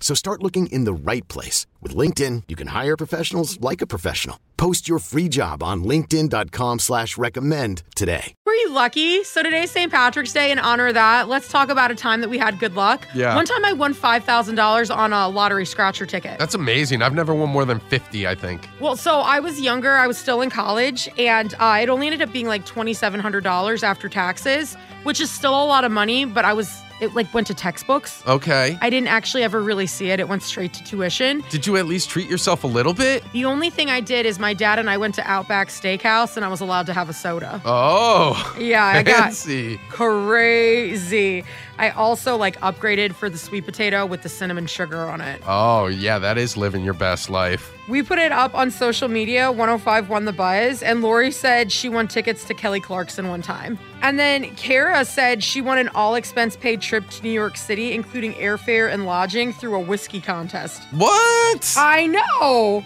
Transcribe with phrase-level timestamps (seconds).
[0.00, 1.66] So start looking in the right place.
[1.82, 4.40] With LinkedIn, you can hire professionals like a professional.
[4.56, 8.34] Post your free job on linkedin.com slash recommend today.
[8.44, 9.22] Were you lucky?
[9.22, 9.90] So today's St.
[9.90, 10.50] Patrick's Day.
[10.50, 13.06] In honor of that, let's talk about a time that we had good luck.
[13.14, 13.36] Yeah.
[13.36, 16.38] One time I won $5,000 on a lottery scratcher ticket.
[16.40, 17.02] That's amazing.
[17.02, 18.68] I've never won more than 50, I think.
[18.80, 19.92] Well, so I was younger.
[19.92, 24.08] I was still in college, and uh, it only ended up being like $2,700 after
[24.08, 27.54] taxes, which is still a lot of money, but I was, it like went to
[27.54, 28.22] textbooks.
[28.26, 28.78] Okay.
[28.80, 30.20] I didn't actually ever really see it.
[30.20, 31.44] It went straight to tuition.
[31.50, 33.22] Did you at least treat yourself a little bit?
[33.32, 36.44] The only thing I did is my dad and I went to Outback Steakhouse and
[36.44, 37.60] I was allowed to have a soda.
[37.64, 38.56] Oh.
[38.58, 39.78] Yeah, I got fancy.
[39.88, 41.44] crazy.
[41.78, 45.42] I also like upgraded for the sweet potato with the cinnamon sugar on it.
[45.46, 47.72] Oh, yeah, that is living your best life.
[47.88, 49.44] We put it up on social media.
[49.44, 53.78] 105.1 The Buzz, and Lori said she won tickets to Kelly Clarkson one time.
[54.02, 57.94] And then Kara said she won an all expense paid trip to New York City,
[57.94, 60.82] including airfare and lodging through a whiskey contest.
[60.92, 61.74] What?
[61.78, 62.84] I know.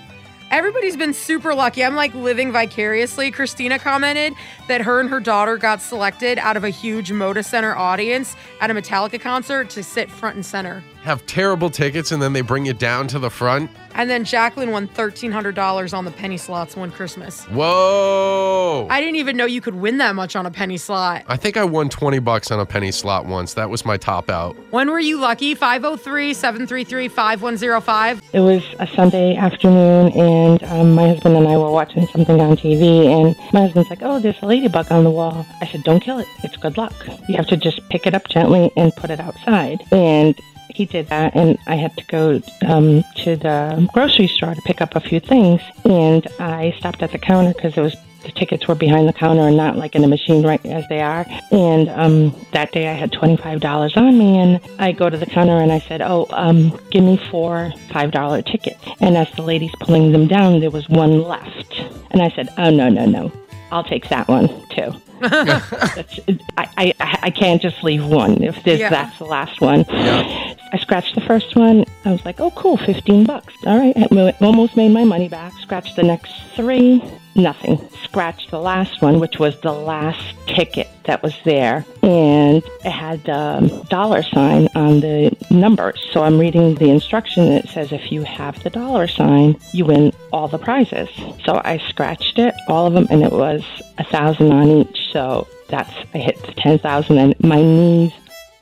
[0.53, 1.83] Everybody's been super lucky.
[1.83, 3.31] I'm like living vicariously.
[3.31, 4.35] Christina commented
[4.69, 8.71] that her and her daughter got selected out of a huge Moda Center audience at
[8.71, 10.85] a Metallica concert to sit front and center.
[11.05, 13.71] Have terrible tickets and then they bring you down to the front?
[13.95, 17.45] And then Jacqueline won $1,300 on the penny slots one Christmas.
[17.45, 18.87] Whoa.
[18.91, 21.25] I didn't even know you could win that much on a penny slot.
[21.27, 23.55] I think I won 20 bucks on a penny slot once.
[23.55, 24.57] That was my top out.
[24.71, 25.55] When were you lucky?
[25.55, 28.23] 503 733 5105.
[28.33, 32.57] It was a Sunday afternoon, and um, my husband and I were watching something on
[32.57, 36.01] TV, and my husband's like, "Oh, there's a ladybug on the wall." I said, "Don't
[36.01, 36.27] kill it.
[36.43, 36.95] It's good luck.
[37.29, 40.39] You have to just pick it up gently and put it outside." And
[40.75, 44.81] he did that, and I had to go um, to the grocery store to pick
[44.81, 48.69] up a few things, and I stopped at the counter because it was the tickets
[48.69, 51.27] were behind the counter and not like in the machine right as they are.
[51.51, 55.59] And um, that day I had $25 on me and I go to the counter
[55.59, 58.81] and I said, oh, um, give me four $5 tickets.
[59.01, 61.81] And as the lady's pulling them down, there was one left.
[62.11, 63.33] And I said, oh, no, no, no.
[63.73, 64.93] I'll take that one too.
[65.23, 66.19] That's,
[66.59, 66.69] I,
[67.01, 68.91] I, I can't just leave one if this, Yeah.
[68.91, 69.85] that's the last one.
[69.89, 70.55] Yeah.
[70.73, 71.85] I scratched the first one.
[72.05, 73.55] I was like, oh, cool, 15 bucks.
[73.65, 73.95] All right.
[73.97, 75.53] I almost made my money back.
[75.61, 77.03] Scratched the next three.
[77.37, 77.79] Nothing.
[78.03, 81.85] Scratched the last one, which was the last ticket that was there.
[82.03, 86.05] And it had the um, dollar sign on the numbers.
[86.13, 87.45] So I'm reading the instruction.
[87.45, 91.09] and It says if you have the dollar sign, you win all the prizes.
[91.45, 93.63] So I scratched it, all of them, and it was
[93.99, 95.13] a thousand on each.
[95.13, 98.13] So that's, I hit the 10,000 and my knees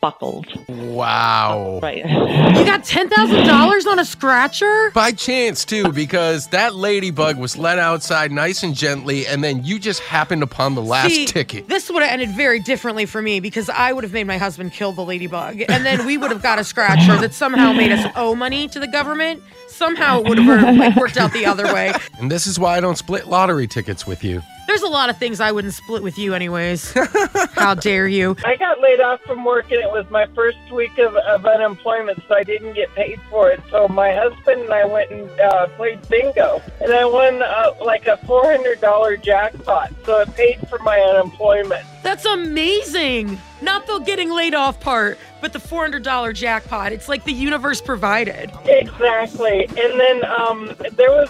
[0.01, 0.47] buckled.
[0.69, 1.79] Wow.
[1.83, 1.99] Right.
[1.99, 4.91] You got $10,000 on a scratcher?
[4.95, 9.79] By chance, too, because that ladybug was let outside nice and gently, and then you
[9.79, 11.69] just happened upon the last See, ticket.
[11.69, 14.73] This would have ended very differently for me because I would have made my husband
[14.73, 18.11] kill the ladybug, and then we would have got a scratcher that somehow made us
[18.17, 19.43] owe money to the government.
[19.69, 21.93] Somehow it would have like, worked out the other way.
[22.19, 24.43] And this is why I don't split lottery tickets with you.
[24.71, 26.93] There's a lot of things I wouldn't split with you, anyways.
[27.57, 28.37] How dare you?
[28.45, 32.23] I got laid off from work and it was my first week of, of unemployment,
[32.29, 33.61] so I didn't get paid for it.
[33.73, 38.07] So my husband and I went and uh, played bingo, and I won uh, like
[38.07, 39.93] a $400 jackpot.
[40.07, 41.85] So it paid for my unemployment.
[42.03, 43.39] That's amazing.
[43.61, 46.93] Not the getting laid off part, but the $400 jackpot.
[46.93, 48.51] It's like the universe provided.
[48.65, 49.67] Exactly.
[49.67, 51.29] And then um, there was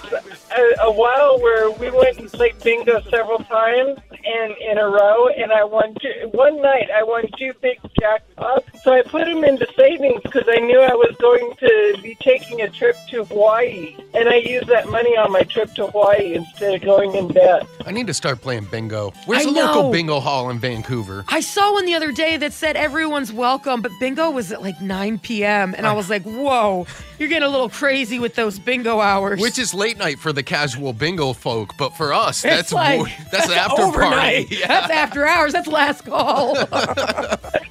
[0.56, 3.98] a, a while where we went and played bingo several times
[4.30, 6.28] and in a row, and I won two.
[6.32, 10.56] One night I won two big jackpots, so I put them into savings because I
[10.60, 14.88] knew I was going to be taking a trip to Hawaii, and I used that
[14.88, 17.66] money on my trip to Hawaii instead of going in debt.
[17.86, 19.12] I need to start playing bingo.
[19.26, 19.92] Where's I a local know.
[19.92, 21.24] bingo hall in Vancouver?
[21.28, 24.80] I saw one the other day that said everyone's welcome, but bingo was at like
[24.80, 25.74] 9 p.m.
[25.76, 26.86] And I was like, whoa,
[27.20, 29.42] You're getting a little crazy with those bingo hours.
[29.42, 33.06] Which is late night for the casual bingo folk, but for us, that's like, wo-
[33.30, 34.48] that's, after overnight.
[34.48, 34.56] party.
[34.60, 34.66] Yeah.
[34.68, 35.52] That's after hours.
[35.52, 36.56] That's last call.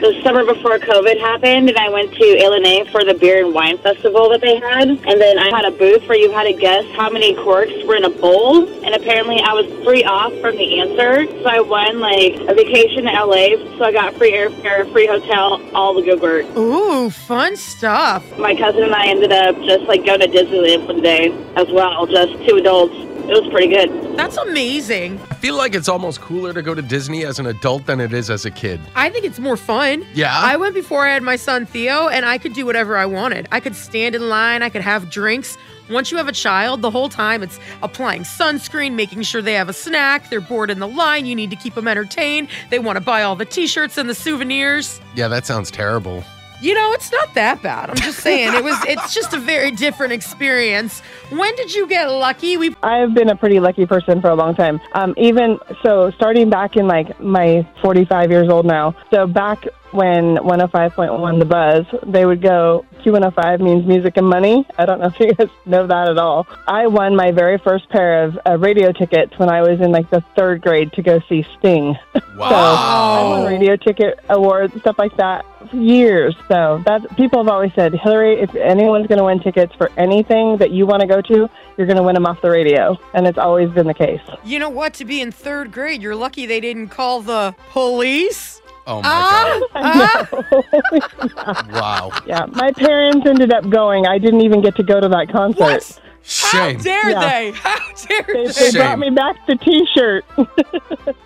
[0.00, 3.76] the summer before COVID happened, and I went to Illinois for the beer and wine
[3.78, 4.88] festival that they had.
[4.88, 7.96] And then I had a booth where you had to guess how many corks were
[7.96, 8.66] in a bowl.
[8.82, 11.26] And apparently, I was three off from the answer.
[11.42, 13.60] So I won like a vacation to LA.
[13.76, 16.46] So I got free airfare, free hotel, all the good work.
[16.56, 18.24] Ooh, fun stuff.
[18.38, 21.68] My cousin and I ended up just like going to Disneyland for the day as
[21.70, 22.94] well, just two adults.
[23.30, 24.18] It was pretty good.
[24.18, 25.20] That's amazing.
[25.30, 28.12] I feel like it's almost cooler to go to Disney as an adult than it
[28.12, 28.80] is as a kid.
[28.96, 30.04] I think it's more fun.
[30.14, 30.32] Yeah?
[30.34, 33.46] I went before I had my son Theo, and I could do whatever I wanted.
[33.52, 35.56] I could stand in line, I could have drinks.
[35.88, 39.68] Once you have a child, the whole time it's applying sunscreen, making sure they have
[39.68, 42.48] a snack, they're bored in the line, you need to keep them entertained.
[42.70, 45.00] They want to buy all the t shirts and the souvenirs.
[45.14, 46.24] Yeah, that sounds terrible.
[46.60, 47.90] You know, it's not that bad.
[47.90, 51.00] I'm just saying it was it's just a very different experience.
[51.30, 52.56] When did you get lucky?
[52.56, 54.80] We I've been a pretty lucky person for a long time.
[54.92, 58.94] Um, even so, starting back in like my 45 years old now.
[59.10, 64.66] So back when 105.1 The Buzz, they would go Q105 means music and money.
[64.78, 66.46] I don't know if you guys know that at all.
[66.66, 70.10] I won my very first pair of uh, radio tickets when I was in like
[70.10, 71.96] the third grade to go see Sting.
[72.40, 76.34] So I won radio ticket awards, stuff like that, for years.
[76.48, 80.56] So that people have always said, Hillary, if anyone's going to win tickets for anything
[80.56, 83.26] that you want to go to, you're going to win them off the radio, and
[83.26, 84.22] it's always been the case.
[84.42, 84.94] You know what?
[84.94, 88.62] To be in third grade, you're lucky they didn't call the police.
[88.86, 90.28] Oh my Ah, ah.
[91.44, 91.72] god.
[91.72, 92.10] Wow.
[92.26, 94.06] Yeah, my parents ended up going.
[94.06, 95.60] I didn't even get to go to that concert.
[95.60, 96.00] What?
[96.22, 96.76] Shame.
[96.76, 97.20] How dare Yeah.
[97.20, 97.50] they?
[97.52, 97.76] How
[98.06, 98.70] dare They, they?
[98.70, 100.24] they brought me back the T-shirt.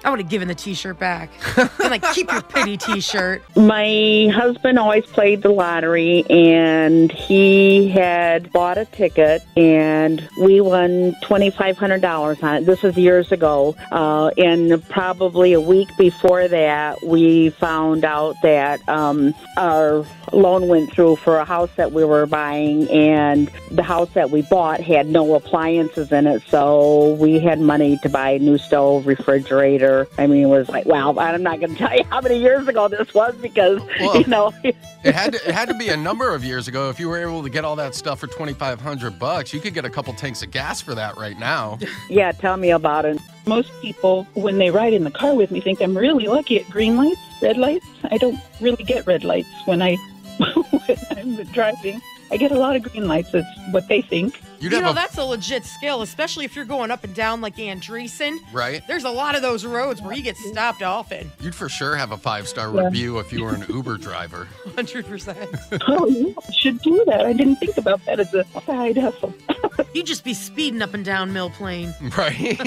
[0.05, 1.31] I would have given the T-shirt back.
[1.57, 3.43] and like, keep your pity T-shirt.
[3.57, 11.15] My husband always played the lottery, and he had bought a ticket, and we won
[11.23, 12.67] twenty five hundred dollars on it.
[12.67, 18.87] This was years ago, uh, and probably a week before that, we found out that
[18.89, 24.09] um, our loan went through for a house that we were buying, and the house
[24.15, 28.39] that we bought had no appliances in it, so we had money to buy a
[28.39, 30.07] new stove, refrigerator.
[30.19, 32.69] I mean, it was like, wow, I'm not going to tell you how many years
[32.69, 35.97] ago this was because, Well- you know, It had to, it had to be a
[35.97, 36.89] number of years ago.
[36.89, 39.61] If you were able to get all that stuff for twenty five hundred bucks, you
[39.61, 41.79] could get a couple tanks of gas for that right now.
[42.09, 43.19] yeah, tell me about it.
[43.47, 46.71] Most people, when they ride in the car with me, think I'm really lucky at
[46.71, 47.85] green lights, red lights.
[48.11, 49.97] I don't really get red lights when I
[50.39, 52.01] when I'm driving.
[52.31, 53.31] I get a lot of green lights.
[53.33, 54.41] That's what they think.
[54.65, 57.41] You'd You know, a that's a legit skill, especially if you're going up and down
[57.43, 58.39] like Andresen.
[58.53, 58.83] right.
[58.89, 61.31] There's a lot of those roads where you get stopped often.
[61.41, 62.85] You'd for sure have a five star Yeah.
[62.87, 64.49] review if you were an Uber driver.
[64.69, 65.81] 100%.
[65.87, 67.27] Oh, yeah, I should do that.
[67.27, 69.35] I didn't think about that as a side hustle.
[69.95, 71.95] You'd just be speeding up and down Mill Plain.
[72.17, 72.59] Right.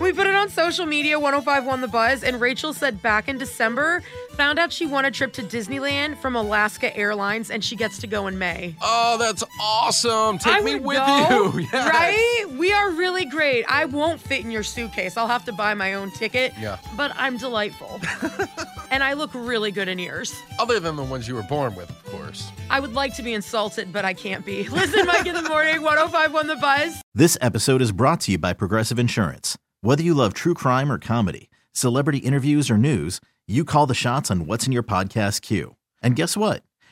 [0.00, 4.02] We put it on social media, 1051 The Buzz, and Rachel said back in December,
[4.36, 8.06] found out she won a trip to Disneyland from Alaska Airlines and she gets to
[8.06, 8.74] go in May.
[8.80, 10.38] oh, that's awesome.
[10.38, 11.68] Take I me would with go, you.
[11.72, 11.90] Yes.
[11.90, 12.58] Right?
[12.58, 13.64] We are really great.
[13.68, 15.16] I won't fit in your suitcase.
[15.16, 16.52] I'll have to buy my own ticket.
[16.58, 16.78] Yeah.
[16.96, 18.00] But I'm delightful.
[18.90, 20.34] and I look really good in ears.
[20.58, 22.50] Other than the ones you were born with, of course.
[22.70, 24.68] I would like to be insulted, but I can't be.
[24.68, 27.02] Listen, Mike in the morning, 1051 The Buzz.
[27.14, 29.58] This episode is brought to you by Progressive Insurance.
[29.80, 34.30] Whether you love true crime or comedy, celebrity interviews or news, you call the shots
[34.30, 35.76] on what's in your podcast queue.
[36.02, 36.62] And guess what?